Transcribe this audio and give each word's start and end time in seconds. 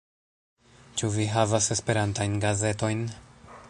Ĉu 1.01 1.09
vi 1.17 1.27
havas 1.35 1.69
esperantajn 1.77 2.43
gazetojn? 2.47 3.07